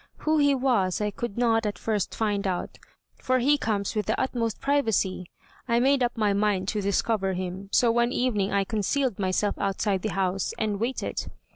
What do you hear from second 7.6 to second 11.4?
so one evening I concealed myself outside the house, and waited.